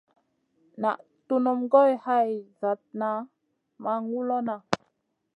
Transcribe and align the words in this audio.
Naʼ 0.81 0.97
tunum 1.27 1.59
goy 1.71 1.91
hay 2.05 2.29
zlaratna 2.57 3.09
ma 3.83 3.91
ŋulona. 4.09 4.55